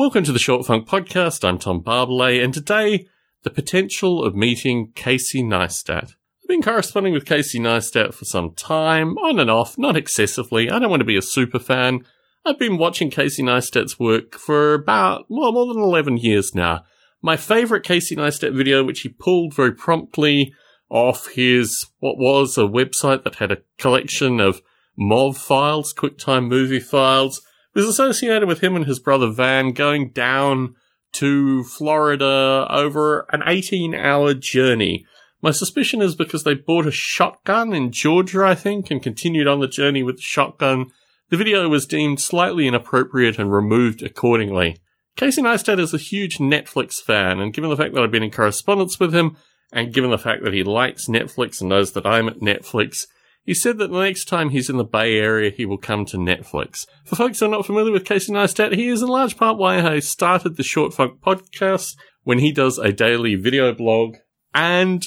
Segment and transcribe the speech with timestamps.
[0.00, 1.46] Welcome to the Short Funk Podcast.
[1.46, 3.06] I'm Tom Barbalet, and today,
[3.42, 6.14] the potential of meeting Casey Neistat.
[6.42, 10.70] I've been corresponding with Casey Neistat for some time, on and off, not excessively.
[10.70, 12.06] I don't want to be a super fan.
[12.46, 16.84] I've been watching Casey Neistat's work for about, well, more than 11 years now.
[17.20, 20.54] My favorite Casey Neistat video, which he pulled very promptly
[20.88, 24.62] off his, what was a website that had a collection of
[24.98, 27.42] MOV files, QuickTime movie files,
[27.74, 30.74] was associated with him and his brother Van going down
[31.12, 35.06] to Florida over an 18 hour journey.
[35.42, 39.60] My suspicion is because they bought a shotgun in Georgia, I think, and continued on
[39.60, 40.86] the journey with the shotgun.
[41.30, 44.76] The video was deemed slightly inappropriate and removed accordingly.
[45.16, 48.30] Casey Neistat is a huge Netflix fan, and given the fact that I've been in
[48.30, 49.36] correspondence with him,
[49.72, 53.06] and given the fact that he likes Netflix and knows that I'm at Netflix,
[53.44, 56.16] he said that the next time he's in the Bay Area, he will come to
[56.16, 56.86] Netflix.
[57.04, 59.80] For folks who are not familiar with Casey Neistat, he is in large part why
[59.80, 64.16] I started the Short Funk podcast when he does a daily video blog.
[64.54, 65.02] And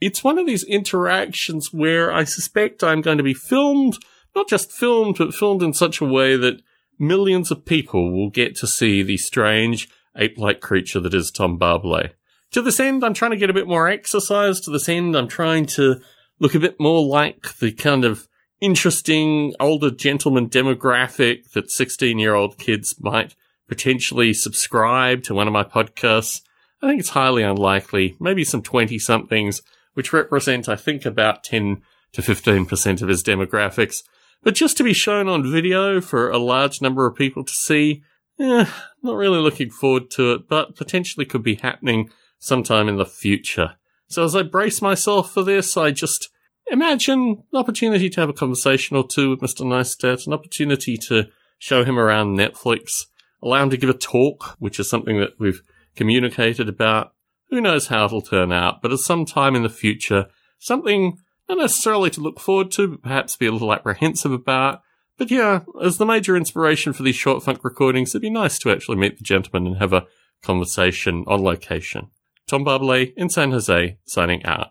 [0.00, 3.98] it's one of these interactions where I suspect I'm going to be filmed,
[4.36, 6.60] not just filmed, but filmed in such a way that
[6.98, 12.12] millions of people will get to see the strange ape-like creature that is Tom Barbalet.
[12.52, 14.60] To this end, I'm trying to get a bit more exercise.
[14.60, 16.00] To this end, I'm trying to
[16.40, 18.28] look a bit more like the kind of
[18.60, 23.34] interesting older gentleman demographic that 16 year old kids might
[23.68, 26.42] potentially subscribe to one of my podcasts.
[26.82, 28.16] I think it's highly unlikely.
[28.18, 29.60] Maybe some 20 somethings,
[29.94, 33.96] which represent, I think, about 10 to 15% of his demographics.
[34.42, 38.02] But just to be shown on video for a large number of people to see,
[38.38, 38.66] eh,
[39.02, 43.77] not really looking forward to it, but potentially could be happening sometime in the future.
[44.08, 46.30] So as I brace myself for this, I just
[46.70, 49.64] imagine an opportunity to have a conversation or two with Mr.
[49.64, 51.28] Neistat, an opportunity to
[51.58, 53.06] show him around Netflix,
[53.42, 55.62] allow him to give a talk, which is something that we've
[55.94, 57.12] communicated about.
[57.50, 60.26] Who knows how it'll turn out, but at some time in the future,
[60.58, 64.82] something not necessarily to look forward to, but perhaps be a little apprehensive about.
[65.16, 68.70] But yeah, as the major inspiration for these short funk recordings, it'd be nice to
[68.70, 70.06] actually meet the gentleman and have a
[70.42, 72.10] conversation on location.
[72.48, 74.68] Tom Barbalet in San Jose, signing out.